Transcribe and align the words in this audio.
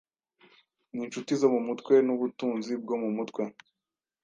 N'inshuti 0.93 1.31
zo 1.41 1.47
mu 1.53 1.59
mutwe, 1.67 1.93
n'ubutunzi 2.05 2.71
bwo 2.83 2.95
mu 3.01 3.09
mutwe; 3.17 3.41